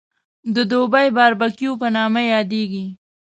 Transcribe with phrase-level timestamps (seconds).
[0.55, 2.85] د دوبۍ باربکیو په نامه یادېږي.